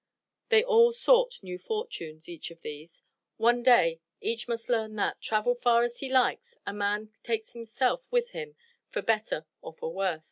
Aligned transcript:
They 0.49 0.63
all 0.63 0.93
sought 0.93 1.43
new 1.43 1.59
fortunes, 1.59 2.27
each 2.27 2.49
of 2.49 2.61
these. 2.61 3.03
One 3.37 3.61
day 3.61 4.01
each 4.19 4.47
must 4.47 4.67
learn 4.67 4.95
that, 4.95 5.21
travel 5.21 5.53
far 5.53 5.83
as 5.83 5.99
he 5.99 6.09
likes, 6.09 6.57
a 6.65 6.73
man 6.73 7.13
takes 7.21 7.53
himself 7.53 8.01
with 8.09 8.31
him 8.31 8.55
for 8.89 9.03
better 9.03 9.45
or 9.61 9.73
for 9.75 9.93
worse. 9.93 10.19